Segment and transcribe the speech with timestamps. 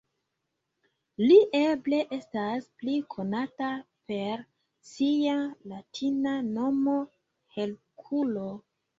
[1.23, 3.67] Li eble estas pli konata
[4.11, 4.41] per
[4.93, 5.35] sia
[5.73, 6.97] latina nomo
[7.59, 8.47] Herkulo.